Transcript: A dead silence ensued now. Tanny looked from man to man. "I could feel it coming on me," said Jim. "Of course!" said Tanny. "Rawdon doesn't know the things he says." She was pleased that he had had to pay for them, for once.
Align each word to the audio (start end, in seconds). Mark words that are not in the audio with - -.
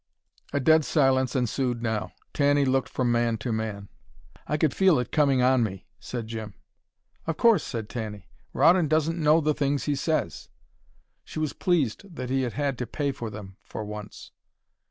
A 0.51 0.59
dead 0.59 0.83
silence 0.83 1.35
ensued 1.35 1.83
now. 1.83 2.11
Tanny 2.33 2.65
looked 2.65 2.89
from 2.89 3.11
man 3.11 3.37
to 3.37 3.51
man. 3.53 3.87
"I 4.47 4.57
could 4.57 4.73
feel 4.73 4.97
it 4.97 5.11
coming 5.11 5.43
on 5.43 5.61
me," 5.61 5.85
said 5.99 6.25
Jim. 6.25 6.55
"Of 7.27 7.37
course!" 7.37 7.61
said 7.63 7.87
Tanny. 7.87 8.27
"Rawdon 8.51 8.87
doesn't 8.87 9.21
know 9.21 9.41
the 9.41 9.53
things 9.53 9.83
he 9.83 9.93
says." 9.93 10.49
She 11.23 11.37
was 11.37 11.53
pleased 11.53 12.15
that 12.15 12.31
he 12.31 12.41
had 12.41 12.53
had 12.53 12.79
to 12.79 12.87
pay 12.87 13.11
for 13.11 13.29
them, 13.29 13.57
for 13.61 13.85
once. 13.85 14.31